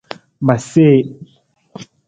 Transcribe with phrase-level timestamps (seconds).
[0.45, 0.99] Ma see.